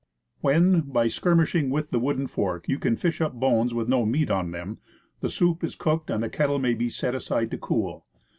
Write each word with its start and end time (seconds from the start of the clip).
When, 0.39 0.79
by 0.81 1.05
skirmishing 1.05 1.69
with 1.69 1.91
the 1.91 1.99
wooden 1.99 2.25
fork, 2.25 2.67
you 2.67 2.79
can 2.79 2.95
fish 2.95 3.21
up 3.21 3.33
bones 3.33 3.71
with 3.71 3.87
no 3.87 4.03
meat 4.03 4.31
on 4.31 4.49
them, 4.49 4.79
the 5.19 5.29
soup 5.29 5.63
is 5.63 5.75
cooked, 5.75 6.09
and 6.09 6.23
the 6.23 6.27
kettle 6.31 6.57
may 6.57 6.73
be 6.73 6.89
set 6.89 7.13
aside 7.13 7.51
to 7.51 7.59
cool. 7.59 8.07